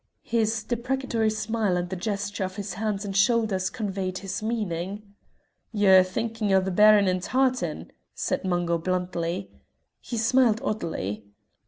His 0.23 0.63
deprecatory 0.63 1.29
smile 1.29 1.77
and 1.77 1.87
the 1.91 1.95
gesture 1.95 2.43
of 2.43 2.55
his 2.55 2.73
hands 2.73 3.05
and 3.05 3.15
shoulders 3.15 3.69
conveyed 3.69 4.17
his 4.17 4.41
meaning. 4.41 5.13
"Ye're 5.71 6.01
thinkin' 6.03 6.51
o' 6.53 6.59
the 6.59 6.71
Baron 6.71 7.07
in 7.07 7.19
tartan," 7.19 7.91
said 8.15 8.43
Mungo, 8.43 8.79
bluntly. 8.79 9.51
He 9.99 10.17
smiled 10.17 10.59
oddly. 10.63 11.27